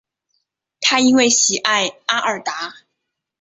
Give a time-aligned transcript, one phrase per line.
[0.79, 2.73] 他因为喜爱阿尔达。